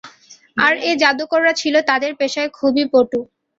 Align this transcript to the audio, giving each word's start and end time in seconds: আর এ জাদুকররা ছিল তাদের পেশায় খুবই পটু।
আর 0.57 0.73
এ 0.81 0.91
জাদুকররা 1.01 1.53
ছিল 1.61 1.75
তাদের 1.89 2.11
পেশায় 2.19 2.49
খুবই 2.57 2.83
পটু। 2.93 3.19